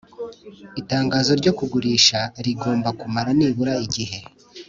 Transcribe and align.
Itangazo 0.81 1.31
ryo 1.39 1.51
kugurisha 1.57 2.19
rigomba 2.45 2.89
kumara 2.99 3.29
nibura 3.37 3.73
igihe 3.85 4.17